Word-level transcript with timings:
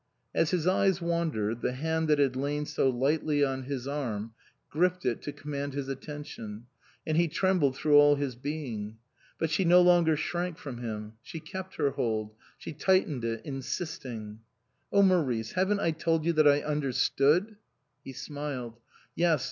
As 0.33 0.49
his 0.49 0.65
eyes 0.65 0.99
wandered, 0.99 1.61
the 1.61 1.73
hand 1.73 2.07
that 2.07 2.17
had 2.17 2.35
lain 2.35 2.65
so 2.65 2.89
lightly 2.89 3.43
on 3.45 3.65
his 3.65 3.87
arm, 3.87 4.33
gripped 4.67 5.05
it 5.05 5.21
to 5.21 5.31
command 5.31 5.75
his 5.75 5.87
attention, 5.87 6.65
and 7.05 7.17
he 7.17 7.27
trembled 7.27 7.75
through 7.77 7.97
all 7.99 8.15
his 8.15 8.35
being. 8.35 8.97
But 9.37 9.51
she 9.51 9.63
no 9.63 9.79
longer 9.79 10.17
shrank 10.17 10.57
from 10.57 10.79
him; 10.79 11.13
she 11.21 11.39
kept 11.39 11.75
her 11.75 11.91
hold, 11.91 12.33
she 12.57 12.73
tightened 12.73 13.23
it, 13.23 13.45
insisting. 13.45 14.39
"Oh, 14.91 15.03
Maurice! 15.03 15.51
haven't 15.51 15.81
I 15.81 15.91
told 15.91 16.25
you 16.25 16.33
that 16.33 16.47
I 16.47 16.63
under 16.65 16.91
stood?" 16.93 17.57
He 18.03 18.11
smiled." 18.11 18.79
Yes. 19.15 19.39